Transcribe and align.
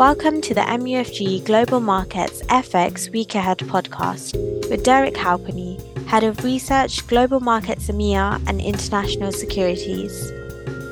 Welcome 0.00 0.40
to 0.40 0.54
the 0.54 0.62
MUFG 0.62 1.44
Global 1.44 1.78
Markets 1.78 2.40
FX 2.44 3.12
Week 3.12 3.34
Ahead 3.34 3.58
podcast 3.58 4.32
with 4.70 4.82
Derek 4.82 5.14
Halpenny, 5.14 5.78
Head 6.06 6.24
of 6.24 6.42
Research, 6.42 7.06
Global 7.06 7.38
Markets 7.40 7.88
EMEA 7.88 8.42
and 8.48 8.62
International 8.62 9.30
Securities. 9.30 10.30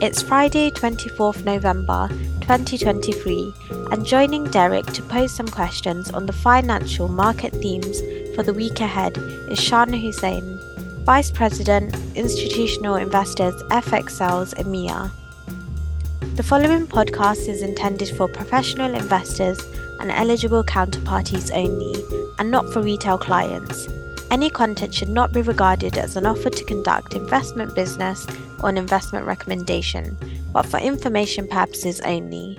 It's 0.03 0.21
Friday, 0.21 0.71
24th 0.73 1.43
November 1.47 2.09
2023, 2.43 3.51
and 3.93 4.05
joining 4.05 4.45
Derek 4.45 4.85
to 4.89 5.03
pose 5.05 5.35
some 5.35 5.49
questions 5.49 6.11
on 6.11 6.27
the 6.27 6.35
financial 6.35 7.09
market 7.09 7.55
themes 7.55 8.03
for 8.37 8.43
the 8.43 8.53
week 8.53 8.81
ahead 8.81 9.17
is 9.49 9.59
Shan 9.59 9.91
Husain, 9.91 10.61
Vice 11.07 11.31
President, 11.31 11.97
Institutional 12.15 12.97
Investors 12.97 13.55
FX 13.71 14.11
Sales 14.11 14.53
EMEA. 14.53 15.11
The 16.39 16.45
following 16.45 16.87
podcast 16.87 17.49
is 17.49 17.63
intended 17.63 18.11
for 18.11 18.29
professional 18.29 18.95
investors 18.95 19.59
and 19.99 20.13
eligible 20.13 20.63
counterparties 20.63 21.51
only, 21.53 22.01
and 22.39 22.49
not 22.49 22.73
for 22.73 22.81
retail 22.81 23.19
clients. 23.19 23.89
Any 24.31 24.49
content 24.49 24.95
should 24.95 25.09
not 25.09 25.33
be 25.33 25.43
regarded 25.43 25.99
as 25.99 26.15
an 26.15 26.27
offer 26.27 26.49
to 26.49 26.65
conduct 26.65 27.15
investment 27.15 27.75
business 27.75 28.25
or 28.63 28.69
an 28.69 28.79
investment 28.79 29.27
recommendation, 29.27 30.17
but 30.53 30.65
for 30.65 30.79
information 30.79 31.49
purposes 31.49 32.01
only. 32.03 32.57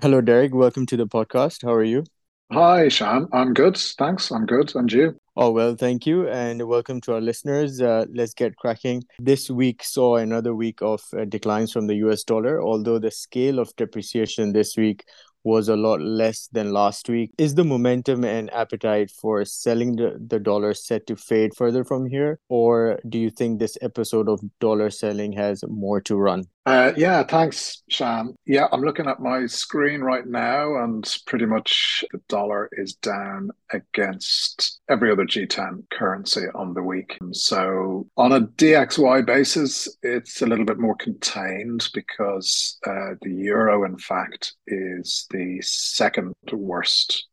Hello, 0.00 0.20
Derek. 0.20 0.52
Welcome 0.52 0.86
to 0.86 0.96
the 0.96 1.06
podcast. 1.06 1.62
How 1.62 1.74
are 1.74 1.84
you? 1.84 2.02
Hi, 2.50 2.88
Shan. 2.88 3.28
I'm 3.32 3.54
good. 3.54 3.76
Thanks. 3.76 4.30
I'm 4.30 4.44
good. 4.46 4.74
And 4.74 4.90
you? 4.92 5.16
Oh, 5.36 5.50
well, 5.50 5.74
thank 5.74 6.06
you. 6.06 6.28
And 6.28 6.66
welcome 6.68 7.00
to 7.02 7.14
our 7.14 7.20
listeners. 7.20 7.80
Uh, 7.80 8.04
let's 8.12 8.34
get 8.34 8.56
cracking. 8.56 9.04
This 9.18 9.48
week 9.48 9.82
saw 9.82 10.16
another 10.16 10.54
week 10.54 10.82
of 10.82 11.02
uh, 11.16 11.24
declines 11.24 11.72
from 11.72 11.86
the 11.86 11.94
US 12.06 12.24
dollar, 12.24 12.62
although 12.62 12.98
the 12.98 13.10
scale 13.10 13.58
of 13.58 13.74
depreciation 13.76 14.52
this 14.52 14.76
week 14.76 15.04
was 15.44 15.68
a 15.68 15.76
lot 15.76 16.00
less 16.00 16.48
than 16.52 16.72
last 16.72 17.08
week. 17.08 17.32
Is 17.38 17.54
the 17.54 17.64
momentum 17.64 18.24
and 18.24 18.52
appetite 18.52 19.10
for 19.10 19.44
selling 19.44 19.96
the, 19.96 20.20
the 20.26 20.38
dollar 20.38 20.74
set 20.74 21.06
to 21.06 21.16
fade 21.16 21.54
further 21.56 21.84
from 21.84 22.06
here? 22.06 22.38
Or 22.48 23.00
do 23.08 23.18
you 23.18 23.30
think 23.30 23.58
this 23.58 23.76
episode 23.82 24.28
of 24.28 24.40
dollar 24.60 24.90
selling 24.90 25.32
has 25.32 25.64
more 25.68 26.00
to 26.02 26.16
run? 26.16 26.46
Uh, 26.64 26.92
yeah, 26.96 27.24
thanks, 27.24 27.82
Shan. 27.88 28.36
Yeah, 28.46 28.68
I'm 28.70 28.82
looking 28.82 29.08
at 29.08 29.18
my 29.18 29.46
screen 29.46 30.00
right 30.00 30.24
now, 30.24 30.76
and 30.84 31.04
pretty 31.26 31.44
much 31.44 32.04
the 32.12 32.20
dollar 32.28 32.68
is 32.72 32.94
down 32.94 33.50
against 33.72 34.80
every 34.88 35.10
other 35.10 35.24
G10 35.24 35.90
currency 35.90 36.42
on 36.54 36.72
the 36.72 36.82
week. 36.82 37.18
So, 37.32 38.06
on 38.16 38.32
a 38.32 38.42
DXY 38.42 39.26
basis, 39.26 39.88
it's 40.04 40.40
a 40.42 40.46
little 40.46 40.64
bit 40.64 40.78
more 40.78 40.94
contained 40.94 41.88
because 41.94 42.78
uh, 42.86 43.14
the 43.22 43.32
euro, 43.32 43.84
in 43.84 43.98
fact, 43.98 44.54
is 44.68 45.26
the 45.32 45.60
second 45.62 46.34
worst 46.52 47.26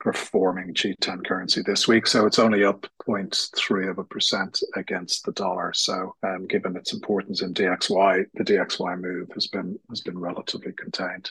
performing 0.00 0.72
G10 0.72 1.26
currency 1.26 1.62
this 1.66 1.88
week. 1.88 2.06
So 2.06 2.26
it's 2.26 2.38
only 2.38 2.64
up 2.64 2.86
0.3 3.06 3.90
of 3.90 3.98
a 3.98 4.04
percent 4.04 4.60
against 4.74 5.24
the 5.24 5.32
dollar. 5.32 5.72
So 5.74 6.14
um, 6.22 6.46
given 6.46 6.76
its 6.76 6.92
importance 6.92 7.42
in 7.42 7.54
DXY, 7.54 8.26
the 8.34 8.44
DXY 8.44 9.00
move 9.00 9.28
has 9.34 9.46
been 9.46 9.78
has 9.88 10.00
been 10.00 10.18
relatively 10.18 10.72
contained. 10.72 11.30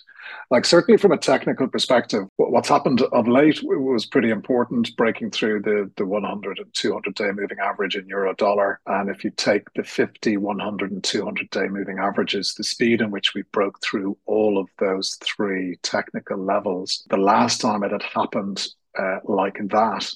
Like 0.49 0.65
certainly 0.65 0.97
from 0.97 1.11
a 1.11 1.17
technical 1.17 1.67
perspective, 1.67 2.27
what's 2.37 2.69
happened 2.69 3.01
of 3.01 3.27
late 3.27 3.59
was 3.63 4.05
pretty 4.05 4.29
important, 4.29 4.95
breaking 4.95 5.31
through 5.31 5.61
the, 5.61 5.91
the 5.97 6.05
100 6.05 6.59
and 6.59 6.73
200 6.73 7.13
day 7.15 7.31
moving 7.31 7.59
average 7.59 7.95
in 7.95 8.07
euro 8.07 8.33
dollar. 8.35 8.79
And 8.87 9.09
if 9.09 9.23
you 9.23 9.31
take 9.31 9.71
the 9.73 9.83
50, 9.83 10.37
100 10.37 10.91
and 10.91 11.03
200 11.03 11.49
day 11.49 11.67
moving 11.67 11.99
averages, 11.99 12.53
the 12.53 12.63
speed 12.63 13.01
in 13.01 13.11
which 13.11 13.33
we 13.33 13.43
broke 13.51 13.81
through 13.81 14.17
all 14.25 14.57
of 14.57 14.67
those 14.79 15.17
three 15.21 15.77
technical 15.83 16.37
levels, 16.37 17.03
the 17.09 17.17
last 17.17 17.61
time 17.61 17.83
it 17.83 17.91
had 17.91 18.03
happened 18.03 18.67
uh, 18.97 19.19
like 19.25 19.57
that 19.69 20.11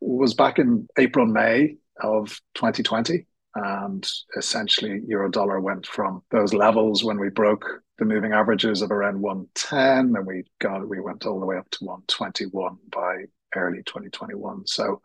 was 0.00 0.34
back 0.34 0.58
in 0.58 0.88
April, 0.98 1.26
May 1.26 1.76
of 2.00 2.40
2020. 2.54 3.26
And 3.54 4.06
essentially, 4.36 5.00
euro 5.06 5.30
dollar 5.30 5.60
went 5.60 5.86
from 5.86 6.22
those 6.30 6.52
levels 6.52 7.02
when 7.02 7.18
we 7.18 7.30
broke 7.30 7.64
the 7.98 8.04
moving 8.04 8.32
averages 8.32 8.82
of 8.82 8.90
around 8.90 9.20
110, 9.20 10.14
and 10.14 10.26
we 10.26 10.44
got 10.58 10.86
we 10.86 11.00
went 11.00 11.24
all 11.24 11.40
the 11.40 11.46
way 11.46 11.56
up 11.56 11.70
to 11.70 11.84
121 11.84 12.76
by 12.92 13.24
early 13.54 13.82
2021. 13.84 14.66
So 14.66 15.00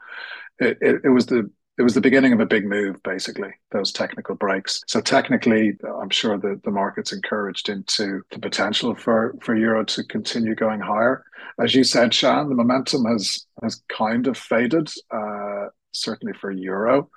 it, 0.60 0.78
it, 0.82 1.02
it 1.06 1.10
was 1.10 1.28
the 1.28 1.50
it 1.82 1.84
was 1.84 1.96
the 1.96 2.02
beginning 2.02 2.32
of 2.32 2.40
a 2.40 2.46
big 2.46 2.64
move, 2.64 3.02
basically, 3.02 3.50
those 3.72 3.92
technical 3.92 4.36
breaks. 4.36 4.84
So 4.86 5.02
technically, 5.02 5.74
I'm 6.00 6.12
sure 6.12 6.38
that 6.38 6.62
the 6.64 6.70
market's 6.70 7.12
encouraged 7.12 7.70
into 7.70 8.22
the 8.30 8.38
potential 8.38 8.94
for, 8.94 9.34
for 9.42 9.56
Euro 9.56 9.84
to 9.86 10.04
continue 10.04 10.54
going 10.54 10.80
higher. 10.80 11.26
As 11.60 11.74
you 11.74 11.84
said, 11.84 12.14
Shan, 12.14 12.50
the 12.50 12.56
momentum 12.56 13.06
has 13.06 13.48
has 13.64 13.82
kind 13.90 14.28
of 14.28 14.38
faded, 14.38 14.92
uh, 15.10 15.70
certainly 15.92 16.34
for 16.40 16.52
Euro. 16.52 17.10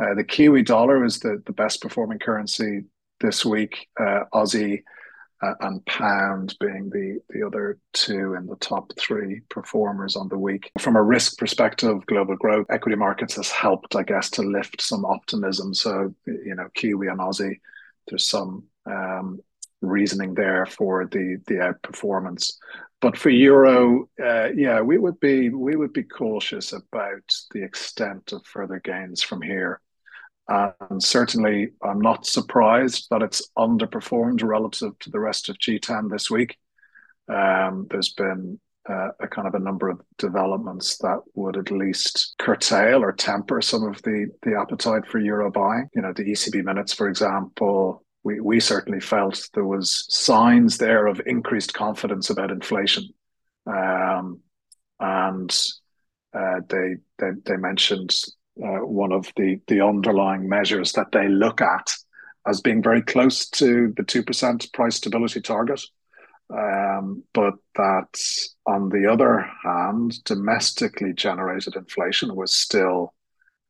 Uh, 0.00 0.14
the 0.14 0.22
Kiwi 0.22 0.62
dollar 0.62 1.04
is 1.04 1.18
the, 1.18 1.42
the 1.44 1.52
best 1.52 1.82
performing 1.82 2.20
currency 2.20 2.84
this 3.18 3.44
week. 3.44 3.88
Uh, 3.98 4.20
Aussie 4.32 4.84
uh, 5.42 5.54
and 5.60 5.84
pound 5.86 6.54
being 6.60 6.88
the 6.90 7.18
the 7.30 7.44
other 7.44 7.78
two 7.92 8.34
in 8.34 8.46
the 8.46 8.56
top 8.56 8.92
three 8.98 9.40
performers 9.48 10.16
on 10.16 10.28
the 10.28 10.38
week. 10.38 10.70
From 10.78 10.96
a 10.96 11.02
risk 11.02 11.38
perspective, 11.38 12.04
global 12.06 12.36
growth 12.36 12.66
equity 12.70 12.96
markets 12.96 13.34
has 13.36 13.50
helped, 13.50 13.96
I 13.96 14.04
guess, 14.04 14.30
to 14.30 14.42
lift 14.42 14.80
some 14.80 15.04
optimism. 15.04 15.74
So 15.74 16.14
you 16.26 16.54
know, 16.54 16.68
Kiwi 16.74 17.08
and 17.08 17.18
Aussie, 17.18 17.58
there's 18.08 18.28
some 18.28 18.64
um, 18.86 19.40
reasoning 19.80 20.34
there 20.34 20.66
for 20.66 21.06
the 21.06 21.38
the 21.46 21.54
outperformance. 21.54 22.52
But 23.00 23.18
for 23.18 23.30
euro, 23.30 24.08
uh, 24.24 24.50
yeah, 24.54 24.80
we 24.80 24.96
would 24.96 25.18
be 25.18 25.48
we 25.50 25.74
would 25.74 25.92
be 25.92 26.04
cautious 26.04 26.72
about 26.72 27.24
the 27.50 27.64
extent 27.64 28.32
of 28.32 28.46
further 28.46 28.80
gains 28.82 29.22
from 29.22 29.42
here. 29.42 29.80
And 30.90 31.02
certainly, 31.02 31.70
I'm 31.82 32.00
not 32.00 32.26
surprised 32.26 33.06
that 33.10 33.22
it's 33.22 33.48
underperformed 33.56 34.42
relative 34.42 34.98
to 34.98 35.10
the 35.10 35.20
rest 35.20 35.48
of 35.48 35.56
G10 35.56 36.10
this 36.10 36.30
week. 36.30 36.56
Um, 37.28 37.86
there's 37.90 38.12
been 38.12 38.60
uh, 38.88 39.08
a 39.20 39.28
kind 39.28 39.48
of 39.48 39.54
a 39.54 39.60
number 39.60 39.88
of 39.88 40.00
developments 40.18 40.98
that 40.98 41.20
would 41.34 41.56
at 41.56 41.70
least 41.70 42.34
curtail 42.38 43.02
or 43.02 43.12
temper 43.12 43.62
some 43.62 43.84
of 43.84 44.02
the 44.02 44.26
the 44.42 44.58
appetite 44.60 45.06
for 45.06 45.18
euro 45.18 45.50
buying. 45.50 45.88
You 45.94 46.02
know, 46.02 46.12
the 46.12 46.24
ECB 46.24 46.64
minutes, 46.64 46.92
for 46.92 47.08
example, 47.08 48.04
we, 48.24 48.40
we 48.40 48.60
certainly 48.60 49.00
felt 49.00 49.48
there 49.54 49.64
was 49.64 50.04
signs 50.08 50.76
there 50.76 51.06
of 51.06 51.20
increased 51.24 51.72
confidence 51.72 52.28
about 52.28 52.50
inflation. 52.50 53.08
Um, 53.66 54.40
and 55.00 55.56
uh, 56.34 56.60
they, 56.68 56.96
they 57.18 57.30
they 57.44 57.56
mentioned 57.56 58.14
uh, 58.64 58.84
one 58.86 59.12
of 59.12 59.32
the 59.36 59.60
the 59.66 59.80
underlying 59.80 60.48
measures 60.48 60.92
that 60.92 61.12
they 61.12 61.28
look 61.28 61.60
at 61.60 61.92
as 62.46 62.60
being 62.60 62.82
very 62.82 63.02
close 63.02 63.48
to 63.48 63.92
the 63.96 64.02
two 64.02 64.22
percent 64.22 64.72
price 64.72 64.96
stability 64.96 65.40
target. 65.40 65.80
Um, 66.50 67.24
but 67.32 67.54
that, 67.76 68.20
on 68.66 68.90
the 68.90 69.10
other 69.10 69.48
hand, 69.64 70.22
domestically 70.24 71.14
generated 71.14 71.76
inflation 71.76 72.34
was 72.36 72.52
still 72.52 73.14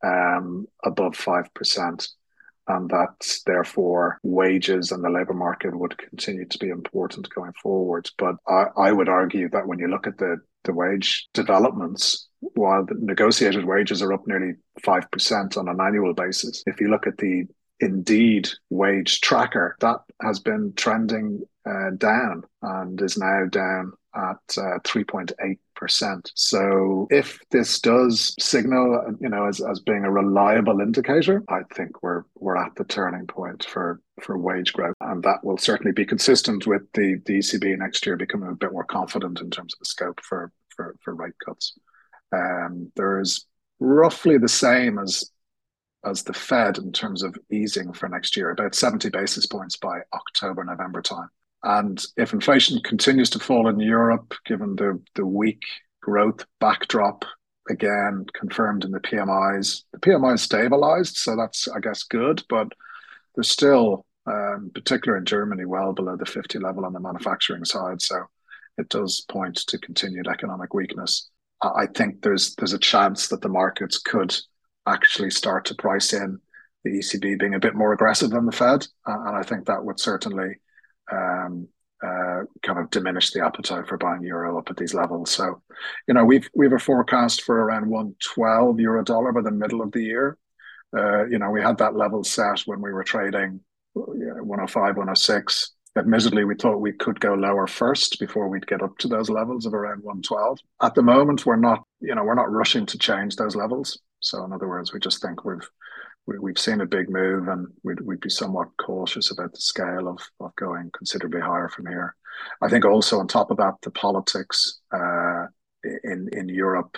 um, 0.04 0.66
above 0.82 1.14
five 1.16 1.52
percent, 1.54 2.08
and 2.66 2.90
that 2.90 3.38
therefore 3.46 4.18
wages 4.22 4.90
and 4.90 5.04
the 5.04 5.10
labour 5.10 5.34
market 5.34 5.78
would 5.78 5.96
continue 5.96 6.46
to 6.46 6.58
be 6.58 6.70
important 6.70 7.32
going 7.34 7.52
forward. 7.62 8.10
But 8.18 8.36
I, 8.48 8.66
I 8.76 8.92
would 8.92 9.08
argue 9.08 9.48
that 9.50 9.66
when 9.66 9.78
you 9.78 9.88
look 9.88 10.06
at 10.06 10.18
the 10.18 10.38
the 10.64 10.72
wage 10.72 11.28
developments, 11.34 12.28
while 12.40 12.84
the 12.84 12.94
negotiated 12.98 13.64
wages 13.64 14.02
are 14.02 14.12
up 14.12 14.26
nearly 14.26 14.54
5% 14.84 15.56
on 15.56 15.68
an 15.68 15.80
annual 15.80 16.14
basis, 16.14 16.62
if 16.66 16.80
you 16.80 16.88
look 16.88 17.06
at 17.06 17.18
the 17.18 17.46
Indeed 17.80 18.48
wage 18.70 19.20
tracker, 19.20 19.76
that 19.80 19.98
has 20.20 20.38
been 20.38 20.72
trending 20.76 21.42
uh, 21.68 21.90
down 21.98 22.44
and 22.62 23.00
is 23.02 23.18
now 23.18 23.46
down 23.50 23.92
at 24.14 24.58
uh, 24.58 24.78
3.8%. 24.80 26.30
So 26.34 27.06
if 27.10 27.38
this 27.50 27.80
does 27.80 28.34
signal, 28.38 29.16
you 29.20 29.28
know, 29.28 29.46
as, 29.46 29.60
as 29.60 29.80
being 29.80 30.04
a 30.04 30.10
reliable 30.10 30.80
indicator, 30.80 31.42
I 31.48 31.62
think 31.74 32.02
we're 32.02 32.24
we're 32.34 32.56
at 32.56 32.74
the 32.76 32.84
turning 32.84 33.26
point 33.26 33.64
for 33.64 34.00
for 34.20 34.38
wage 34.38 34.72
growth. 34.72 34.94
And 35.00 35.22
that 35.22 35.42
will 35.42 35.58
certainly 35.58 35.92
be 35.92 36.04
consistent 36.04 36.66
with 36.66 36.82
the, 36.94 37.20
the 37.26 37.38
ECB 37.38 37.78
next 37.78 38.06
year 38.06 38.16
becoming 38.16 38.50
a 38.50 38.54
bit 38.54 38.72
more 38.72 38.84
confident 38.84 39.40
in 39.40 39.50
terms 39.50 39.74
of 39.74 39.78
the 39.78 39.86
scope 39.86 40.20
for 40.22 40.52
for, 40.76 40.96
for 41.02 41.14
rate 41.14 41.34
cuts. 41.44 41.78
Um, 42.32 42.92
there's 42.96 43.46
roughly 43.80 44.38
the 44.38 44.48
same 44.48 44.98
as 44.98 45.30
as 46.04 46.24
the 46.24 46.32
Fed 46.32 46.78
in 46.78 46.92
terms 46.92 47.22
of 47.22 47.36
easing 47.50 47.92
for 47.92 48.08
next 48.08 48.36
year, 48.36 48.50
about 48.50 48.74
70 48.74 49.08
basis 49.10 49.46
points 49.46 49.76
by 49.76 50.00
October, 50.12 50.64
November 50.64 51.00
time. 51.00 51.28
And 51.64 52.02
if 52.16 52.32
inflation 52.32 52.80
continues 52.82 53.30
to 53.30 53.38
fall 53.38 53.68
in 53.68 53.78
Europe, 53.78 54.34
given 54.44 54.76
the, 54.76 55.00
the 55.14 55.26
weak 55.26 55.62
growth 56.00 56.44
backdrop, 56.60 57.24
again 57.70 58.26
confirmed 58.34 58.84
in 58.84 58.90
the 58.90 59.00
PMIs, 59.00 59.82
the 59.92 59.98
PMI 60.00 60.38
stabilized, 60.38 61.16
so 61.16 61.36
that's 61.36 61.68
I 61.68 61.78
guess 61.80 62.02
good, 62.02 62.42
but 62.48 62.68
there's 63.34 63.50
still 63.50 64.04
um, 64.26 64.70
particularly 64.74 65.20
in 65.20 65.24
Germany, 65.24 65.64
well 65.64 65.92
below 65.92 66.16
the 66.16 66.26
50 66.26 66.58
level 66.58 66.84
on 66.84 66.92
the 66.92 67.00
manufacturing 67.00 67.64
side. 67.64 68.00
So 68.00 68.24
it 68.78 68.88
does 68.88 69.24
point 69.28 69.56
to 69.56 69.78
continued 69.78 70.28
economic 70.28 70.74
weakness. 70.74 71.28
I 71.60 71.86
think 71.86 72.22
there's 72.22 72.54
there's 72.56 72.72
a 72.72 72.78
chance 72.78 73.28
that 73.28 73.40
the 73.40 73.48
markets 73.48 73.98
could 73.98 74.36
actually 74.86 75.30
start 75.30 75.64
to 75.66 75.74
price 75.76 76.12
in 76.12 76.40
the 76.84 76.98
ECB 76.98 77.38
being 77.38 77.54
a 77.54 77.60
bit 77.60 77.76
more 77.76 77.92
aggressive 77.92 78.30
than 78.30 78.46
the 78.46 78.52
Fed, 78.52 78.86
and 79.06 79.36
I 79.36 79.42
think 79.42 79.66
that 79.66 79.84
would 79.84 80.00
certainly 80.00 80.56
um, 81.10 81.68
uh, 82.04 82.42
kind 82.62 82.78
of 82.78 82.90
diminish 82.90 83.30
the 83.30 83.44
appetite 83.44 83.86
for 83.86 83.96
buying 83.96 84.22
euro 84.22 84.58
up 84.58 84.70
at 84.70 84.76
these 84.76 84.94
levels. 84.94 85.30
So, 85.30 85.62
you 86.08 86.14
know, 86.14 86.24
we've 86.24 86.48
we've 86.54 86.72
a 86.72 86.78
forecast 86.78 87.42
for 87.42 87.62
around 87.62 87.88
one 87.88 88.14
twelve 88.34 88.80
euro 88.80 89.04
dollar 89.04 89.32
by 89.32 89.42
the 89.42 89.50
middle 89.50 89.82
of 89.82 89.92
the 89.92 90.02
year. 90.02 90.36
Uh, 90.96 91.24
you 91.26 91.38
know, 91.38 91.50
we 91.50 91.62
had 91.62 91.78
that 91.78 91.96
level 91.96 92.22
set 92.24 92.60
when 92.66 92.80
we 92.80 92.92
were 92.92 93.04
trading 93.04 93.60
you 93.94 94.34
know, 94.36 94.42
105, 94.42 94.96
106. 94.96 95.72
Admittedly, 95.96 96.44
we 96.44 96.54
thought 96.54 96.80
we 96.80 96.92
could 96.92 97.20
go 97.20 97.34
lower 97.34 97.66
first 97.66 98.18
before 98.18 98.48
we'd 98.48 98.66
get 98.66 98.82
up 98.82 98.96
to 98.98 99.08
those 99.08 99.28
levels 99.28 99.66
of 99.66 99.74
around 99.74 100.02
112. 100.02 100.58
At 100.80 100.94
the 100.94 101.02
moment, 101.02 101.44
we're 101.44 101.56
not, 101.56 101.84
you 102.00 102.14
know, 102.14 102.24
we're 102.24 102.34
not 102.34 102.50
rushing 102.50 102.86
to 102.86 102.98
change 102.98 103.36
those 103.36 103.54
levels. 103.54 103.98
So, 104.20 104.44
in 104.44 104.52
other 104.52 104.68
words, 104.68 104.92
we 104.92 105.00
just 105.00 105.20
think 105.20 105.44
we've 105.44 105.68
we, 106.26 106.50
have 106.50 106.58
seen 106.58 106.80
a 106.80 106.86
big 106.86 107.10
move, 107.10 107.48
and 107.48 107.66
we'd, 107.82 108.00
we'd 108.00 108.20
be 108.20 108.30
somewhat 108.30 108.68
cautious 108.80 109.30
about 109.30 109.52
the 109.52 109.60
scale 109.60 110.08
of 110.08 110.20
of 110.40 110.54
going 110.56 110.90
considerably 110.96 111.40
higher 111.40 111.68
from 111.68 111.86
here. 111.86 112.14
I 112.60 112.68
think 112.68 112.84
also 112.84 113.18
on 113.18 113.28
top 113.28 113.50
of 113.50 113.56
that, 113.58 113.74
the 113.82 113.90
politics 113.90 114.80
uh, 114.94 115.46
in 116.04 116.28
in 116.32 116.48
Europe 116.48 116.96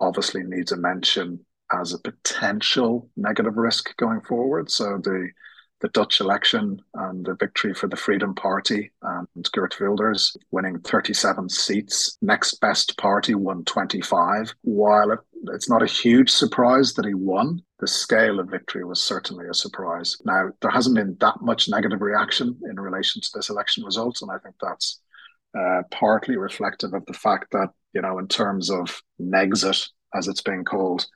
obviously 0.00 0.42
needs 0.42 0.72
a 0.72 0.76
mention 0.76 1.44
as 1.72 1.92
a 1.92 1.98
potential 1.98 3.08
negative 3.16 3.56
risk 3.56 3.96
going 3.96 4.20
forward. 4.22 4.70
So 4.70 4.98
the 5.02 5.28
the 5.80 5.88
Dutch 5.88 6.20
election 6.20 6.80
and 6.94 7.24
the 7.26 7.34
victory 7.34 7.74
for 7.74 7.88
the 7.88 7.96
Freedom 7.96 8.34
Party 8.34 8.90
and 9.02 9.28
Geert 9.52 9.78
Wilders 9.80 10.36
winning 10.50 10.78
37 10.80 11.48
seats. 11.48 12.16
Next 12.22 12.60
best 12.60 12.96
party 12.96 13.34
won 13.34 13.64
25. 13.64 14.54
While 14.62 15.10
it, 15.10 15.18
it's 15.52 15.68
not 15.68 15.82
a 15.82 15.86
huge 15.86 16.30
surprise 16.30 16.94
that 16.94 17.04
he 17.04 17.14
won, 17.14 17.62
the 17.80 17.86
scale 17.86 18.40
of 18.40 18.50
victory 18.50 18.84
was 18.84 19.02
certainly 19.02 19.46
a 19.48 19.54
surprise. 19.54 20.16
Now, 20.24 20.50
there 20.62 20.70
hasn't 20.70 20.96
been 20.96 21.16
that 21.20 21.42
much 21.42 21.68
negative 21.68 22.00
reaction 22.00 22.58
in 22.68 22.80
relation 22.80 23.20
to 23.20 23.28
this 23.34 23.50
election 23.50 23.84
result, 23.84 24.22
and 24.22 24.30
I 24.30 24.38
think 24.38 24.54
that's 24.60 25.00
uh, 25.58 25.82
partly 25.90 26.36
reflective 26.36 26.94
of 26.94 27.04
the 27.06 27.12
fact 27.12 27.52
that, 27.52 27.68
you 27.92 28.00
know, 28.00 28.18
in 28.18 28.28
terms 28.28 28.70
of 28.70 29.02
Nexit, 29.20 29.88
as 30.14 30.28
it's 30.28 30.42
being 30.42 30.64
called, 30.64 31.06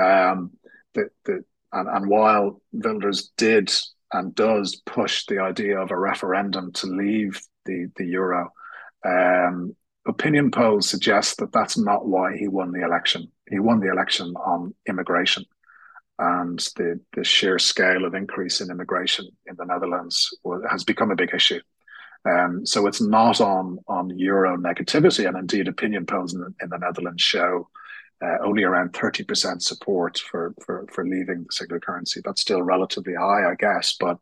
um, 0.00 0.50
the, 0.94 1.10
the, 1.24 1.44
and, 1.72 1.88
and 1.88 2.08
while 2.08 2.60
Wilders 2.72 3.30
did 3.36 3.72
and 4.12 4.34
does 4.34 4.82
push 4.86 5.26
the 5.26 5.38
idea 5.38 5.78
of 5.78 5.90
a 5.90 5.98
referendum 5.98 6.72
to 6.72 6.86
leave 6.86 7.40
the, 7.64 7.90
the 7.96 8.04
euro. 8.04 8.52
Um, 9.06 9.76
opinion 10.06 10.50
polls 10.50 10.88
suggest 10.88 11.38
that 11.38 11.52
that's 11.52 11.78
not 11.78 12.06
why 12.06 12.36
he 12.36 12.48
won 12.48 12.72
the 12.72 12.84
election. 12.84 13.30
He 13.48 13.60
won 13.60 13.80
the 13.80 13.90
election 13.90 14.34
on 14.36 14.74
immigration 14.88 15.44
and 16.20 16.58
the, 16.76 17.00
the 17.14 17.24
sheer 17.24 17.58
scale 17.58 18.04
of 18.04 18.14
increase 18.14 18.60
in 18.60 18.70
immigration 18.70 19.26
in 19.46 19.56
the 19.56 19.64
Netherlands 19.64 20.36
has 20.70 20.84
become 20.84 21.10
a 21.10 21.16
big 21.16 21.32
issue. 21.34 21.60
Um, 22.28 22.66
so 22.66 22.86
it's 22.86 23.00
not 23.00 23.40
on 23.40 23.78
on 23.88 24.18
euro 24.18 24.58
negativity, 24.58 25.26
and 25.26 25.38
indeed, 25.38 25.68
opinion 25.68 26.04
polls 26.04 26.34
in 26.34 26.54
in 26.60 26.68
the 26.68 26.76
Netherlands 26.76 27.22
show 27.22 27.70
uh, 28.22 28.38
only 28.44 28.64
around 28.64 28.92
30% 28.92 29.62
support 29.62 30.18
for, 30.18 30.54
for, 30.64 30.86
for 30.92 31.04
leaving 31.06 31.44
the 31.44 31.52
single 31.52 31.80
currency. 31.80 32.20
That's 32.24 32.40
still 32.40 32.62
relatively 32.62 33.14
high, 33.14 33.50
I 33.50 33.54
guess, 33.58 33.96
but 33.98 34.18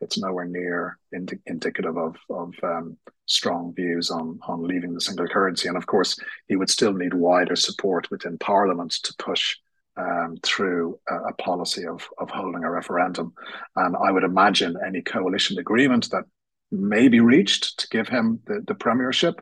it's 0.00 0.18
nowhere 0.18 0.44
near 0.44 0.98
indi- 1.14 1.40
indicative 1.46 1.96
of, 1.96 2.16
of 2.30 2.54
um, 2.62 2.96
strong 3.26 3.74
views 3.74 4.10
on, 4.10 4.38
on 4.46 4.62
leaving 4.62 4.94
the 4.94 5.00
single 5.00 5.26
currency. 5.26 5.68
And 5.68 5.76
of 5.76 5.86
course, 5.86 6.16
he 6.46 6.56
would 6.56 6.70
still 6.70 6.92
need 6.92 7.14
wider 7.14 7.56
support 7.56 8.10
within 8.10 8.38
Parliament 8.38 8.92
to 9.02 9.14
push 9.18 9.56
um, 9.96 10.36
through 10.44 10.98
a, 11.08 11.14
a, 11.28 11.32
policy 11.34 11.84
of, 11.84 12.06
of 12.18 12.30
holding 12.30 12.62
a 12.62 12.70
referendum. 12.70 13.32
And 13.74 13.96
I 13.96 14.12
would 14.12 14.22
imagine 14.22 14.76
any 14.86 15.02
coalition 15.02 15.58
agreement 15.58 16.10
that 16.10 16.24
may 16.70 17.08
be 17.08 17.18
reached 17.18 17.80
to 17.80 17.88
give 17.88 18.08
him 18.08 18.40
the, 18.46 18.62
the 18.66 18.74
premiership 18.74 19.40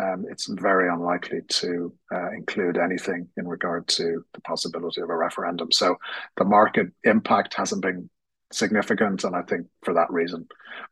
um, 0.00 0.24
it's 0.30 0.46
very 0.46 0.88
unlikely 0.88 1.40
to 1.48 1.92
uh, 2.12 2.30
include 2.32 2.78
anything 2.78 3.28
in 3.36 3.46
regard 3.46 3.86
to 3.88 4.24
the 4.34 4.40
possibility 4.42 5.00
of 5.00 5.10
a 5.10 5.16
referendum. 5.16 5.70
So 5.72 5.96
the 6.36 6.44
market 6.44 6.86
impact 7.04 7.54
hasn't 7.54 7.82
been 7.82 8.08
significant, 8.52 9.24
and 9.24 9.36
I 9.36 9.42
think 9.42 9.66
for 9.82 9.94
that 9.94 10.10
reason. 10.10 10.46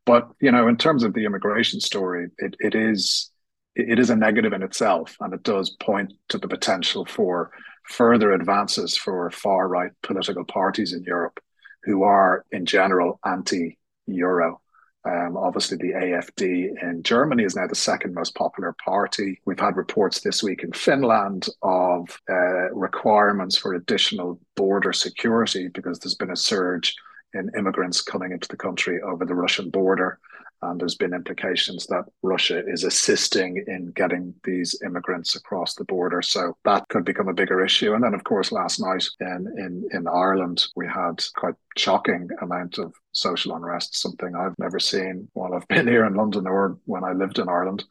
But 0.05 0.28
you 0.40 0.52
know, 0.52 0.69
in 0.69 0.76
terms 0.76 1.05
of 1.05 1.14
the 1.14 1.25
immigration 1.25 1.81
story, 1.81 2.28
it, 2.38 2.56
it 2.58 2.75
is 2.75 3.31
it 3.75 3.99
is 3.99 4.10
a 4.10 4.16
negative 4.16 4.52
in 4.52 4.62
itself, 4.62 5.16
and 5.20 5.32
it 5.32 5.43
does 5.43 5.70
point 5.70 6.12
to 6.28 6.38
the 6.38 6.49
potential 6.49 7.04
for 7.06 7.50
further 7.84 8.32
advances 8.32 8.96
for 8.96 9.31
far 9.31 9.69
right 9.69 9.93
political 10.02 10.44
parties 10.44 10.93
in 10.93 11.02
Europe, 11.04 11.40
who 11.84 12.02
are 12.02 12.44
in 12.52 12.66
general 12.66 13.19
anti-euro. 13.25 14.61
Um, 15.05 15.37
obviously, 15.37 15.77
the 15.77 15.93
AFD 15.93 16.83
in 16.83 17.03
Germany 17.03 17.45
is 17.45 17.55
now 17.55 17.67
the 17.67 17.75
second 17.75 18.15
most 18.15 18.35
popular 18.35 18.75
party. 18.85 19.41
We've 19.45 19.59
had 19.59 19.77
reports 19.77 20.21
this 20.21 20.43
week 20.43 20.65
in 20.65 20.73
Finland 20.73 21.49
of 21.62 22.21
uh, 22.29 22.71
requirements 22.73 23.56
for 23.56 23.75
additional 23.75 24.41
border 24.56 24.93
security 24.93 25.69
because 25.69 25.99
there's 25.99 26.17
been 26.17 26.33
a 26.33 26.37
surge 26.37 26.97
in 27.35 27.50
immigrants 27.56 28.03
coming 28.03 28.33
into 28.33 28.49
the 28.49 28.56
country 28.56 29.00
over 29.03 29.25
the 29.25 29.35
Russian 29.35 29.71
border. 29.71 30.19
And 30.62 30.81
there's 30.81 30.96
been 30.96 31.14
implications 31.14 31.87
that 31.87 32.05
Russia 32.22 32.62
is 32.66 32.82
assisting 32.82 33.62
in 33.69 33.93
getting 33.93 34.34
these 34.43 34.81
immigrants 34.84 35.37
across 35.37 35.75
the 35.75 35.84
border. 35.84 36.20
So 36.20 36.56
that 36.64 36.88
could 36.88 37.05
become 37.05 37.28
a 37.28 37.34
bigger 37.34 37.64
issue. 37.64 37.94
And 37.94 38.02
then, 38.02 38.14
of 38.14 38.25
course, 38.25 38.50
last 38.50 38.81
night 38.81 39.05
in, 39.20 39.46
in, 39.56 39.88
in 39.93 40.08
Ireland, 40.08 40.64
we 40.75 40.87
had 40.87 41.25
quite 41.37 41.55
shocking 41.76 42.28
amount 42.43 42.78
of 42.78 42.93
social 43.12 43.55
unrest, 43.55 44.00
something 44.00 44.34
I've 44.34 44.58
never 44.58 44.81
seen 44.81 45.28
while 45.32 45.55
I've 45.55 45.69
been 45.75 45.87
here 45.87 46.05
in 46.05 46.14
London 46.14 46.46
or 46.46 46.78
when 46.87 47.04
I 47.04 47.12
lived 47.12 47.38
in 47.38 47.49
Ireland. 47.49 47.84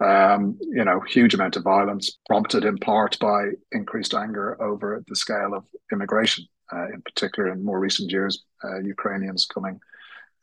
Um, 0.00 0.58
you 0.60 0.84
know, 0.84 1.00
huge 1.00 1.32
amount 1.32 1.56
of 1.56 1.64
violence 1.64 2.18
prompted 2.26 2.66
in 2.66 2.76
part 2.78 3.18
by 3.18 3.50
increased 3.72 4.14
anger 4.14 4.60
over 4.62 5.02
the 5.08 5.16
scale 5.16 5.54
of 5.54 5.64
immigration, 5.90 6.44
uh, 6.70 6.86
in 6.92 7.00
particular 7.00 7.50
in 7.50 7.64
more 7.64 7.80
recent 7.80 8.10
years, 8.10 8.44
uh, 8.62 8.78
Ukrainians 8.80 9.46
coming 9.46 9.80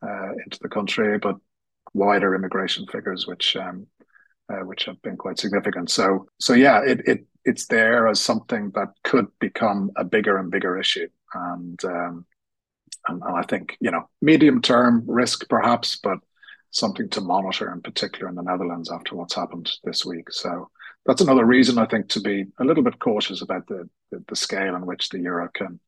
uh, 0.01 0.31
into 0.44 0.59
the 0.62 0.69
country, 0.69 1.18
but 1.18 1.37
wider 1.94 2.35
immigration 2.35 2.85
figures, 2.87 3.27
which 3.27 3.56
um, 3.56 3.87
uh, 4.49 4.65
which 4.65 4.85
have 4.85 5.01
been 5.01 5.17
quite 5.17 5.39
significant. 5.39 5.89
So 5.89 6.27
so 6.39 6.53
yeah, 6.53 6.81
it, 6.83 7.01
it 7.07 7.25
it's 7.45 7.67
there 7.67 8.07
as 8.07 8.19
something 8.19 8.71
that 8.75 8.89
could 9.03 9.27
become 9.39 9.91
a 9.95 10.03
bigger 10.03 10.37
and 10.37 10.51
bigger 10.51 10.77
issue, 10.77 11.07
and 11.33 11.83
um, 11.85 12.25
and, 13.07 13.21
and 13.21 13.37
I 13.37 13.41
think 13.44 13.77
you 13.79 13.91
know 13.91 14.09
medium 14.21 14.61
term 14.61 15.03
risk 15.07 15.47
perhaps, 15.49 15.97
but 16.01 16.19
something 16.71 17.09
to 17.09 17.21
monitor 17.21 17.71
in 17.71 17.81
particular 17.81 18.27
in 18.27 18.35
the 18.35 18.44
Netherlands 18.44 18.91
after 18.91 19.15
what's 19.15 19.35
happened 19.35 19.71
this 19.83 20.06
week. 20.06 20.29
So 20.31 20.69
that's 21.06 21.21
another 21.21 21.45
reason 21.45 21.77
I 21.77 21.85
think 21.85 22.09
to 22.09 22.19
be 22.19 22.45
a 22.59 22.65
little 22.65 22.83
bit 22.83 22.99
cautious 22.99 23.41
about 23.41 23.67
the 23.67 23.89
the, 24.11 24.23
the 24.27 24.35
scale 24.35 24.75
in 24.75 24.85
which 24.85 25.09
the 25.09 25.19
euro 25.19 25.49
can 25.53 25.79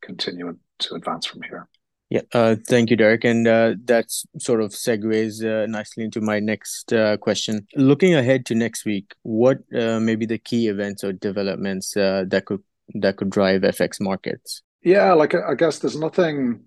continue 0.00 0.56
to 0.80 0.94
advance 0.94 1.26
from 1.26 1.42
here. 1.42 1.68
Yeah, 2.10 2.22
uh, 2.32 2.56
thank 2.66 2.90
you, 2.90 2.96
Derek. 2.96 3.24
And 3.24 3.46
uh, 3.46 3.74
that 3.84 4.06
sort 4.38 4.62
of 4.62 4.70
segues 4.70 5.44
uh, 5.44 5.66
nicely 5.66 6.04
into 6.04 6.22
my 6.22 6.40
next 6.40 6.92
uh, 6.92 7.18
question. 7.18 7.66
Looking 7.76 8.14
ahead 8.14 8.46
to 8.46 8.54
next 8.54 8.86
week, 8.86 9.14
what 9.22 9.58
uh, 9.78 10.00
may 10.00 10.16
be 10.16 10.24
the 10.24 10.38
key 10.38 10.68
events 10.68 11.04
or 11.04 11.12
developments 11.12 11.96
uh, 11.96 12.24
that 12.28 12.46
could 12.46 12.62
that 12.94 13.18
could 13.18 13.28
drive 13.28 13.60
FX 13.60 14.00
markets? 14.00 14.62
Yeah, 14.82 15.12
like 15.12 15.34
I 15.34 15.54
guess 15.54 15.80
there's 15.80 15.98
nothing, 15.98 16.60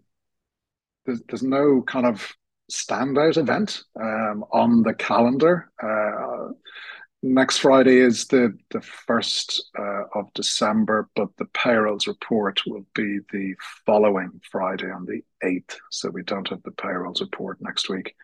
there's, 1.06 1.22
there's 1.28 1.42
no 1.42 1.82
kind 1.88 2.06
of 2.06 2.32
standout 2.72 3.38
event 3.38 3.82
um, 4.00 4.46
on 4.52 4.84
the 4.84 4.94
calendar 4.94 5.72
next 7.24 7.60
Friday 7.60 7.98
is 7.98 8.28
the 8.28 8.58
the 8.72 8.82
first 8.82 9.70
uh, 9.78 10.04
of 10.16 10.34
December, 10.34 11.10
but 11.16 11.30
the 11.38 11.46
payrolls 11.46 12.08
report 12.08 12.62
will 12.66 12.86
be 12.94 13.20
the 13.32 13.56
following 13.86 14.42
Friday 14.52 14.90
on 14.90 15.06
the 15.06 15.22
eighth. 15.48 15.80
So 15.90 16.10
we 16.10 16.24
don't 16.24 16.50
have 16.50 16.64
the 16.64 16.72
payrolls 16.72 17.22
report 17.22 17.58
next 17.62 17.90
week. 17.90 18.16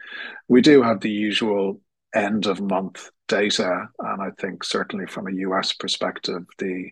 We 0.48 0.62
do 0.62 0.82
have 0.82 1.02
the 1.02 1.12
usual 1.12 1.82
end 2.14 2.46
of 2.46 2.62
month 2.62 3.10
data, 3.28 3.88
and 4.00 4.22
I 4.22 4.32
think 4.40 4.64
certainly 4.64 5.06
from 5.06 5.28
a 5.28 5.36
US 5.48 5.74
perspective, 5.74 6.46
the 6.58 6.92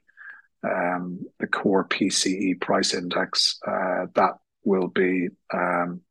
um, 0.64 1.26
the 1.40 1.48
core 1.48 1.88
PCE 1.88 2.60
price 2.60 2.94
index 2.94 3.60
uh, 3.68 4.08
that 4.16 4.34
will 4.64 4.88
be 4.88 5.30
um, 5.54 6.02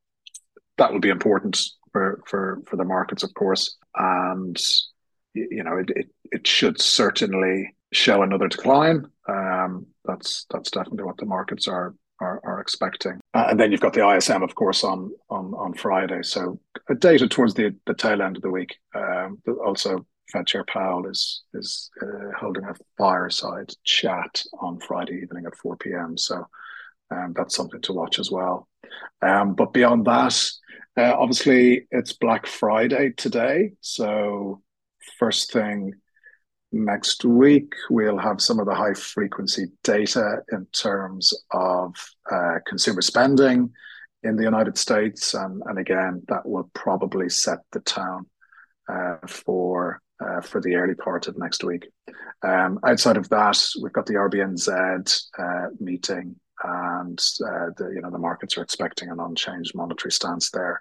that 0.79 0.93
will 0.93 1.01
be 1.01 1.09
important 1.11 1.61
for 1.93 2.23
for 2.27 2.63
for 2.67 2.77
the 2.77 2.85
markets, 2.85 3.23
of 3.23 3.35
course, 3.35 3.77
and 3.95 4.57
you 5.35 5.63
know, 5.63 5.77
it, 5.77 5.91
it, 5.91 6.07
it 6.33 6.47
should 6.47 6.81
certainly 6.81 7.75
show 7.93 8.23
another 8.23 8.49
decline. 8.49 9.07
Um, 9.29 9.87
that's 10.05 10.47
that's 10.51 10.71
definitely 10.71 11.05
what 11.05 11.17
the 11.17 11.27
markets 11.27 11.69
are 11.69 11.95
are, 12.21 12.41
are 12.45 12.61
expecting. 12.61 13.21
Uh, 13.33 13.49
and 13.51 13.61
then 13.61 13.73
you've 13.73 13.81
got 13.81 13.93
the 13.93 14.09
ISM, 14.09 14.43
of 14.43 14.55
course, 14.55 14.85
on 14.85 15.13
on 15.31 15.55
on 15.55 15.75
Friday. 15.75 16.23
So 16.23 16.61
a 16.89 16.95
data 16.95 17.29
towards 17.29 17.55
the 17.55 17.75
the 17.87 17.95
tail 17.95 18.23
end 18.23 18.37
of 18.37 18.43
the 18.43 18.51
week. 18.51 18.77
Um, 18.95 19.41
also, 19.65 20.07
Fed 20.33 20.47
Chair 20.47 20.65
Powell 20.65 21.07
is 21.07 21.43
is 21.55 21.91
uh, 22.03 22.37
holding 22.39 22.65
a 22.65 22.75
fireside 22.99 23.73
chat 23.85 24.43
on 24.61 24.81
Friday 24.81 25.21
evening 25.23 25.47
at 25.47 25.57
four 25.57 25.77
p.m. 25.77 26.17
So 26.17 26.47
um, 27.11 27.33
that's 27.37 27.57
something 27.57 27.81
to 27.83 27.93
watch 27.93 28.19
as 28.19 28.31
well. 28.31 28.69
Um, 29.23 29.55
but 29.55 29.73
beyond 29.73 30.05
that, 30.07 30.51
uh, 30.97 31.15
obviously 31.19 31.87
it's 31.91 32.13
Black 32.13 32.47
Friday 32.47 33.13
today. 33.17 33.73
So 33.81 34.63
first 35.19 35.53
thing 35.53 35.95
next 36.73 37.25
week, 37.25 37.73
we'll 37.89 38.19
have 38.19 38.41
some 38.41 38.59
of 38.59 38.67
the 38.67 38.75
high 38.75 38.95
frequency 38.95 39.67
data 39.83 40.39
in 40.53 40.67
terms 40.73 41.33
of 41.53 41.95
uh, 42.31 42.59
consumer 42.67 43.03
spending 43.03 43.71
in 44.23 44.37
the 44.37 44.43
United 44.43 44.77
States. 44.77 45.35
And, 45.35 45.63
and 45.67 45.79
again, 45.79 46.23
that 46.29 46.47
will 46.47 46.71
probably 46.75 47.29
set 47.29 47.59
the 47.73 47.81
tone 47.81 48.27
uh, 48.89 49.17
for 49.27 50.01
uh, 50.21 50.41
for 50.41 50.61
the 50.61 50.77
early 50.77 50.95
part 50.95 51.27
of 51.27 51.37
next 51.37 51.65
week. 51.65 51.89
Um, 52.43 52.79
outside 52.87 53.17
of 53.17 53.29
that, 53.31 53.61
we've 53.83 53.93
got 53.93 54.07
the 54.07 54.15
RBNZ 54.15 55.25
uh, 55.39 55.69
meeting, 55.81 56.37
and 56.63 57.19
uh, 57.47 57.71
the 57.77 57.91
you 57.95 58.01
know 58.01 58.11
the 58.11 58.19
markets 58.19 58.57
are 58.57 58.63
expecting 58.63 59.11
an 59.11 59.21
unchanged 59.21 59.75
monetary 59.75 60.13
stance 60.13 60.51
there. 60.51 60.81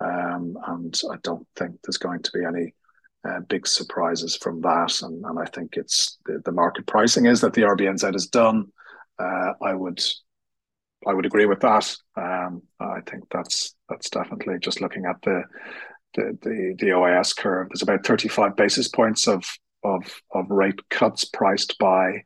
Um, 0.00 0.56
and 0.66 1.00
I 1.10 1.16
don't 1.22 1.46
think 1.56 1.76
there's 1.82 1.98
going 1.98 2.22
to 2.22 2.30
be 2.32 2.44
any 2.44 2.74
uh, 3.28 3.40
big 3.48 3.66
surprises 3.66 4.36
from 4.36 4.60
that. 4.62 5.02
And, 5.02 5.24
and 5.24 5.38
I 5.38 5.44
think 5.46 5.76
it's 5.76 6.18
the, 6.26 6.40
the 6.44 6.52
market 6.52 6.86
pricing 6.86 7.26
is 7.26 7.40
that 7.40 7.52
the 7.52 7.62
RBNZ 7.62 8.14
is 8.14 8.26
done. 8.26 8.66
Uh, 9.18 9.52
I 9.62 9.74
would 9.74 10.02
I 11.06 11.14
would 11.14 11.26
agree 11.26 11.46
with 11.46 11.60
that. 11.60 11.96
Um, 12.16 12.62
I 12.78 13.00
think 13.06 13.24
that's 13.30 13.74
that's 13.88 14.10
definitely 14.10 14.58
just 14.60 14.80
looking 14.80 15.06
at 15.06 15.20
the 15.22 15.44
the 16.14 16.38
the, 16.42 16.76
the 16.78 16.86
OIS 16.92 17.36
curve. 17.36 17.68
There's 17.68 17.82
about 17.82 18.06
35 18.06 18.56
basis 18.56 18.88
points 18.88 19.28
of 19.28 19.44
of 19.82 20.02
of 20.32 20.50
rate 20.50 20.88
cuts 20.88 21.24
priced 21.24 21.78
by 21.78 22.24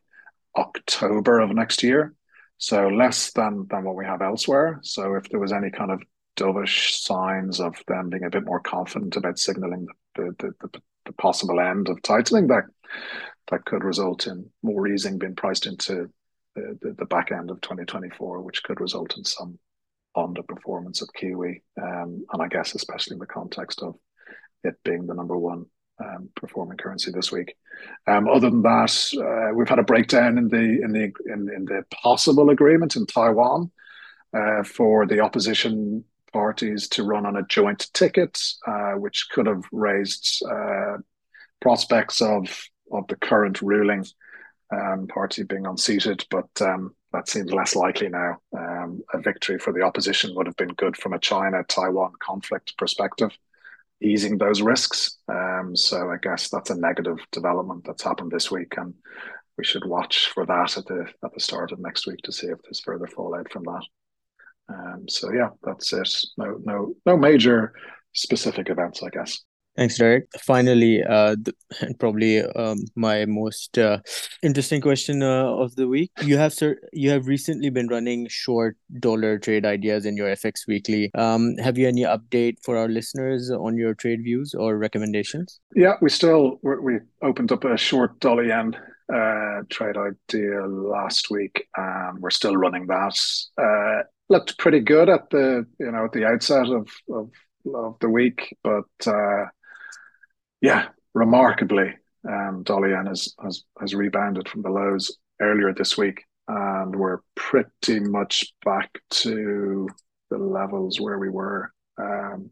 October 0.56 1.40
of 1.40 1.54
next 1.54 1.82
year. 1.82 2.14
So 2.58 2.88
less 2.88 3.32
than 3.32 3.66
than 3.68 3.84
what 3.84 3.96
we 3.96 4.04
have 4.04 4.22
elsewhere. 4.22 4.80
So 4.82 5.14
if 5.14 5.28
there 5.28 5.40
was 5.40 5.52
any 5.52 5.70
kind 5.70 5.90
of 5.90 6.02
dovish 6.36 6.90
signs 6.90 7.60
of 7.60 7.76
them 7.86 8.10
being 8.10 8.24
a 8.24 8.30
bit 8.30 8.44
more 8.44 8.60
confident 8.60 9.16
about 9.16 9.38
signaling 9.38 9.86
the, 10.14 10.34
the, 10.38 10.54
the, 10.60 10.80
the 11.06 11.12
possible 11.12 11.60
end 11.60 11.88
of 11.88 12.02
tightening 12.02 12.48
that 12.48 12.64
that 13.50 13.64
could 13.64 13.84
result 13.84 14.26
in 14.26 14.48
more 14.62 14.86
easing 14.88 15.18
being 15.18 15.34
priced 15.34 15.66
into 15.66 16.10
the, 16.54 16.78
the, 16.80 16.94
the 16.98 17.06
back 17.06 17.30
end 17.30 17.50
of 17.50 17.60
2024, 17.60 18.40
which 18.40 18.62
could 18.62 18.80
result 18.80 19.16
in 19.16 19.24
some 19.24 19.58
underperformance 20.16 21.02
of 21.02 21.12
Kiwi. 21.14 21.62
Um, 21.80 22.24
and 22.32 22.42
I 22.42 22.48
guess 22.48 22.74
especially 22.74 23.14
in 23.14 23.18
the 23.18 23.26
context 23.26 23.82
of 23.82 23.96
it 24.62 24.76
being 24.84 25.06
the 25.06 25.14
number 25.14 25.36
one 25.36 25.66
um, 26.02 26.30
performing 26.34 26.78
currency 26.78 27.10
this 27.12 27.30
week. 27.30 27.54
Um, 28.06 28.28
other 28.28 28.50
than 28.50 28.62
that, 28.62 29.12
uh, 29.18 29.54
we've 29.54 29.68
had 29.68 29.78
a 29.78 29.84
breakdown 29.84 30.38
in 30.38 30.48
the 30.48 30.80
in 30.82 30.92
the 30.92 31.12
in, 31.26 31.50
in 31.54 31.64
the 31.66 31.84
possible 31.92 32.50
agreement 32.50 32.96
in 32.96 33.06
Taiwan 33.06 33.70
uh, 34.32 34.62
for 34.64 35.06
the 35.06 35.20
opposition 35.20 36.04
parties 36.34 36.88
to 36.88 37.04
run 37.04 37.24
on 37.24 37.36
a 37.36 37.46
joint 37.46 37.86
ticket, 37.94 38.34
uh, 38.66 38.94
which 39.04 39.28
could 39.32 39.46
have 39.46 39.62
raised 39.72 40.42
uh, 40.50 40.96
prospects 41.60 42.20
of 42.20 42.42
of 42.92 43.06
the 43.08 43.16
current 43.16 43.62
ruling 43.62 44.04
um, 44.76 45.06
party 45.06 45.44
being 45.44 45.66
unseated, 45.66 46.26
but 46.30 46.50
um, 46.60 46.94
that 47.12 47.28
seems 47.28 47.52
less 47.52 47.76
likely 47.76 48.08
now. 48.08 48.36
Um, 48.56 49.00
a 49.14 49.20
victory 49.20 49.58
for 49.58 49.72
the 49.72 49.82
opposition 49.82 50.34
would 50.34 50.46
have 50.46 50.56
been 50.56 50.74
good 50.82 50.96
from 50.96 51.12
a 51.12 51.18
China 51.18 51.62
Taiwan 51.68 52.12
conflict 52.18 52.76
perspective, 52.76 53.30
easing 54.02 54.36
those 54.36 54.60
risks. 54.60 55.18
Um, 55.28 55.76
so 55.76 56.10
I 56.10 56.16
guess 56.20 56.50
that's 56.50 56.70
a 56.70 56.80
negative 56.88 57.18
development 57.30 57.84
that's 57.86 58.02
happened 58.02 58.32
this 58.32 58.50
week, 58.50 58.74
and 58.76 58.92
we 59.56 59.64
should 59.64 59.86
watch 59.86 60.30
for 60.34 60.44
that 60.46 60.76
at 60.76 60.86
the 60.86 61.06
at 61.24 61.32
the 61.32 61.46
start 61.48 61.72
of 61.72 61.78
next 61.78 62.06
week 62.08 62.20
to 62.24 62.32
see 62.32 62.48
if 62.48 62.58
there's 62.62 62.80
further 62.80 63.06
fallout 63.06 63.50
from 63.52 63.62
that. 63.64 63.84
Um, 64.68 65.04
so 65.08 65.32
yeah, 65.32 65.50
that's 65.62 65.92
it. 65.92 66.08
No, 66.38 66.58
no, 66.64 66.94
no 67.06 67.16
major 67.16 67.72
specific 68.12 68.70
events, 68.70 69.02
I 69.02 69.10
guess. 69.10 69.40
Thanks, 69.76 69.98
Derek. 69.98 70.28
Finally, 70.40 71.02
uh, 71.02 71.34
the, 71.42 71.52
probably 71.98 72.42
um, 72.42 72.78
my 72.94 73.24
most 73.24 73.76
uh, 73.76 73.98
interesting 74.42 74.80
question 74.80 75.22
uh, 75.22 75.46
of 75.46 75.74
the 75.74 75.88
week. 75.88 76.12
You 76.22 76.38
have 76.38 76.52
sir, 76.52 76.76
you 76.92 77.10
have 77.10 77.26
recently 77.26 77.70
been 77.70 77.88
running 77.88 78.28
short 78.28 78.76
dollar 79.00 79.38
trade 79.38 79.66
ideas 79.66 80.06
in 80.06 80.16
your 80.16 80.28
FX 80.28 80.68
Weekly. 80.68 81.10
Um, 81.14 81.56
have 81.56 81.76
you 81.76 81.88
any 81.88 82.02
update 82.02 82.58
for 82.64 82.76
our 82.76 82.88
listeners 82.88 83.50
on 83.50 83.76
your 83.76 83.94
trade 83.94 84.22
views 84.22 84.54
or 84.54 84.78
recommendations? 84.78 85.60
Yeah, 85.74 85.94
we 86.00 86.08
still 86.08 86.60
we 86.62 87.00
opened 87.22 87.50
up 87.50 87.64
a 87.64 87.76
short 87.76 88.20
dollar 88.20 88.44
yen 88.44 88.76
uh, 89.12 89.62
trade 89.70 89.96
idea 89.96 90.66
last 90.66 91.30
week, 91.30 91.66
and 91.76 92.18
we're 92.20 92.30
still 92.30 92.56
running 92.56 92.86
that. 92.86 93.18
Uh, 93.58 94.04
looked 94.28 94.58
pretty 94.58 94.80
good 94.80 95.08
at 95.08 95.30
the 95.30 95.66
you 95.78 95.90
know 95.90 96.04
at 96.04 96.12
the 96.12 96.26
outset 96.26 96.66
of 96.66 96.88
of, 97.10 97.30
of 97.74 97.96
the 98.00 98.08
week, 98.08 98.56
but 98.62 98.84
uh, 99.06 99.46
yeah, 100.60 100.88
remarkably, 101.14 101.94
um, 102.28 102.62
dollar 102.62 102.90
yen 102.90 103.06
has, 103.06 103.34
has 103.42 103.64
has 103.80 103.94
rebounded 103.94 104.48
from 104.48 104.62
the 104.62 104.70
lows 104.70 105.18
earlier 105.40 105.72
this 105.74 105.98
week, 105.98 106.22
and 106.48 106.96
we're 106.96 107.18
pretty 107.34 108.00
much 108.00 108.52
back 108.64 108.90
to 109.10 109.88
the 110.30 110.38
levels 110.38 111.00
where 111.00 111.18
we 111.18 111.28
were 111.28 111.70
um, 111.98 112.50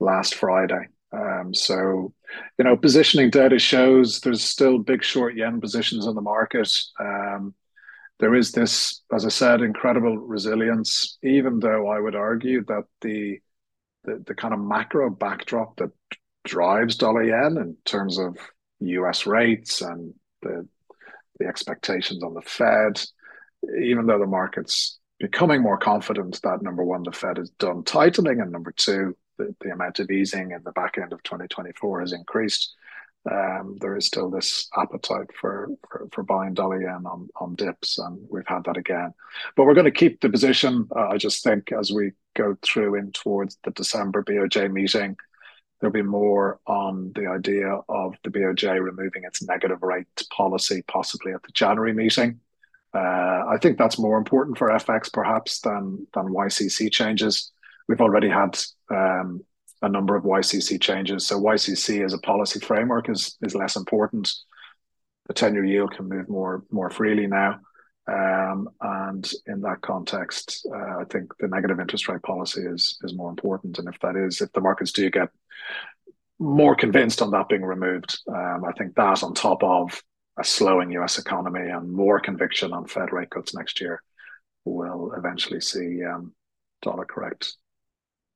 last 0.00 0.34
Friday. 0.34 0.88
Um, 1.12 1.54
so, 1.54 2.12
you 2.58 2.64
know, 2.64 2.76
positioning 2.76 3.30
data 3.30 3.58
shows 3.58 4.20
there's 4.20 4.42
still 4.42 4.78
big 4.78 5.02
short 5.02 5.36
yen 5.36 5.60
positions 5.60 6.06
in 6.06 6.14
the 6.14 6.20
market. 6.20 6.70
Um, 7.00 7.54
there 8.18 8.34
is 8.34 8.52
this, 8.52 9.02
as 9.12 9.26
I 9.26 9.28
said, 9.28 9.60
incredible 9.60 10.16
resilience, 10.16 11.18
even 11.22 11.60
though 11.60 11.88
I 11.88 12.00
would 12.00 12.16
argue 12.16 12.64
that 12.64 12.84
the 13.00 13.38
the, 14.04 14.22
the 14.24 14.34
kind 14.34 14.54
of 14.54 14.60
macro 14.60 15.10
backdrop 15.10 15.76
that 15.78 15.90
drives 16.44 16.96
dollar 16.96 17.24
yen 17.24 17.56
in 17.56 17.76
terms 17.84 18.18
of 18.18 18.36
US 18.80 19.26
rates 19.26 19.82
and 19.82 20.14
the 20.42 20.66
the 21.38 21.46
expectations 21.46 22.22
on 22.22 22.34
the 22.34 22.42
Fed, 22.42 23.04
even 23.82 24.06
though 24.06 24.18
the 24.18 24.26
market's 24.26 24.98
becoming 25.18 25.62
more 25.62 25.78
confident 25.78 26.40
that 26.42 26.62
number 26.62 26.84
one, 26.84 27.02
the 27.02 27.12
Fed 27.12 27.38
is 27.38 27.50
done 27.50 27.84
tightening, 27.84 28.40
and 28.40 28.50
number 28.50 28.72
two, 28.72 29.14
the, 29.38 29.54
the 29.60 29.70
amount 29.70 29.98
of 29.98 30.10
easing 30.10 30.52
in 30.52 30.62
the 30.64 30.72
back 30.72 30.96
end 30.98 31.12
of 31.12 31.22
2024 31.22 32.00
has 32.00 32.12
increased 32.12 32.74
um, 33.30 33.76
there 33.80 33.96
is 33.96 34.06
still 34.06 34.30
this 34.30 34.68
appetite 34.76 35.28
for, 35.40 35.68
for, 35.90 36.08
for 36.12 36.22
buying 36.22 36.54
dollar 36.54 36.80
yen 36.80 37.06
on, 37.06 37.28
on 37.36 37.54
dips, 37.56 37.98
and 37.98 38.18
we've 38.30 38.46
had 38.46 38.64
that 38.64 38.76
again. 38.76 39.12
But 39.56 39.64
we're 39.64 39.74
going 39.74 39.86
to 39.86 39.90
keep 39.90 40.20
the 40.20 40.28
position. 40.28 40.88
Uh, 40.94 41.08
I 41.08 41.16
just 41.16 41.42
think 41.42 41.72
as 41.72 41.90
we 41.90 42.12
go 42.34 42.56
through 42.62 42.94
in 42.96 43.12
towards 43.12 43.58
the 43.64 43.72
December 43.72 44.22
BOJ 44.22 44.72
meeting, 44.72 45.16
there'll 45.80 45.92
be 45.92 46.02
more 46.02 46.60
on 46.66 47.12
the 47.14 47.26
idea 47.26 47.80
of 47.88 48.14
the 48.22 48.30
BOJ 48.30 48.80
removing 48.80 49.24
its 49.24 49.42
negative 49.42 49.82
rate 49.82 50.06
policy, 50.32 50.82
possibly 50.86 51.32
at 51.32 51.42
the 51.42 51.52
January 51.52 51.92
meeting. 51.92 52.40
Uh, 52.94 53.44
I 53.48 53.58
think 53.60 53.76
that's 53.76 53.98
more 53.98 54.18
important 54.18 54.56
for 54.56 54.70
FX 54.70 55.12
perhaps 55.12 55.60
than 55.60 56.06
than 56.14 56.28
YCC 56.28 56.90
changes. 56.92 57.52
We've 57.88 58.00
already 58.00 58.28
had 58.28 58.58
um, 58.90 59.44
a 59.86 59.90
number 59.90 60.16
of 60.16 60.24
YCC 60.24 60.80
changes. 60.80 61.26
So 61.26 61.40
YCC 61.40 62.04
as 62.04 62.12
a 62.12 62.18
policy 62.18 62.60
framework 62.60 63.08
is 63.08 63.36
is 63.42 63.54
less 63.54 63.76
important. 63.76 64.32
The 65.26 65.34
ten-year 65.34 65.64
yield 65.64 65.92
can 65.96 66.08
move 66.08 66.28
more 66.28 66.64
more 66.70 66.90
freely 66.90 67.26
now, 67.26 67.60
um, 68.06 68.68
and 68.80 69.30
in 69.46 69.62
that 69.62 69.80
context, 69.80 70.66
uh, 70.72 71.00
I 71.00 71.04
think 71.10 71.32
the 71.38 71.48
negative 71.48 71.80
interest 71.80 72.08
rate 72.08 72.22
policy 72.22 72.62
is 72.62 72.98
is 73.02 73.14
more 73.14 73.30
important. 73.30 73.78
And 73.78 73.88
if 73.88 73.98
that 74.00 74.16
is, 74.16 74.40
if 74.40 74.52
the 74.52 74.60
markets 74.60 74.92
do 74.92 75.10
get 75.10 75.30
more 76.38 76.76
convinced 76.76 77.22
on 77.22 77.30
that 77.30 77.48
being 77.48 77.64
removed, 77.64 78.18
um, 78.28 78.64
I 78.64 78.72
think 78.72 78.94
that 78.94 79.22
on 79.22 79.32
top 79.32 79.62
of 79.64 80.02
a 80.38 80.44
slowing 80.44 80.90
U.S. 80.92 81.18
economy 81.18 81.70
and 81.70 81.90
more 81.90 82.20
conviction 82.20 82.74
on 82.74 82.86
Fed 82.86 83.10
rate 83.10 83.30
cuts 83.30 83.54
next 83.54 83.80
year, 83.80 84.02
will 84.66 85.12
eventually 85.16 85.60
see 85.60 86.04
um, 86.04 86.34
dollar 86.82 87.06
correct 87.06 87.56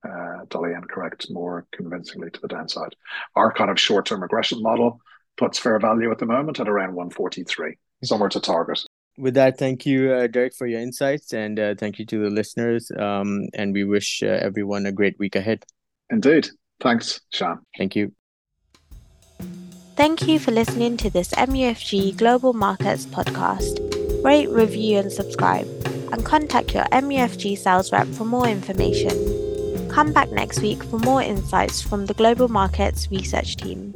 uh, 0.09 0.45
dollar 0.49 0.73
yen 0.73 0.85
correct 0.85 1.31
more 1.31 1.67
convincingly 1.73 2.31
to 2.31 2.41
the 2.41 2.49
downside. 2.49 2.95
Our 3.37 3.53
kind 3.53 3.71
of 3.71 3.79
short 3.79 4.07
term 4.07 4.23
regression 4.23 4.63
model 4.63 5.01
puts 5.37 5.59
fair 5.59 5.79
value 5.79 6.11
at 6.11 6.19
the 6.19 6.27
moment 6.27 6.61
at 6.61 6.69
around 6.69 6.95
143, 6.95 7.77
somewhere 8.05 8.29
to 8.31 8.41
target. 8.41 8.83
With 9.19 9.35
that, 9.35 9.59
thank 9.59 9.85
you, 9.85 10.13
uh, 10.13 10.27
Derek, 10.27 10.55
for 10.55 10.67
your 10.67 10.81
insights, 10.81 11.33
and 11.35 11.59
uh, 11.59 11.75
thank 11.75 11.99
you 11.99 12.07
to 12.07 12.23
the 12.23 12.31
listeners. 12.31 12.91
Um, 12.99 13.49
and 13.55 13.75
we 13.75 13.85
wish 13.85 14.23
uh, 14.23 14.27
everyone 14.27 14.87
a 14.87 14.93
great 14.93 15.19
week 15.19 15.37
ahead. 15.37 15.65
Indeed. 16.11 16.49
Thanks, 16.81 17.21
Shan. 17.31 17.59
Thank 17.77 17.97
you. 17.97 18.13
Thank 19.97 20.27
you 20.27 20.39
for 20.39 20.51
listening 20.51 20.97
to 20.99 21.11
this 21.11 21.33
MUFG 21.33 22.17
Global 22.17 22.55
Markets 22.55 23.05
podcast. 23.05 24.25
Rate, 24.25 24.49
review, 24.49 24.99
and 24.99 25.13
subscribe 25.13 25.67
and 26.13 26.25
contact 26.25 26.75
your 26.75 26.85
MUFG 26.85 27.57
sales 27.57 27.93
rep 27.93 28.07
for 28.09 28.25
more 28.25 28.47
information. 28.47 29.40
Come 30.01 30.15
back 30.15 30.33
next 30.33 30.63
week 30.63 30.83
for 30.85 30.99
more 31.01 31.21
insights 31.21 31.83
from 31.83 32.07
the 32.07 32.15
Global 32.15 32.49
Markets 32.49 33.11
Research 33.11 33.57
Team. 33.57 33.93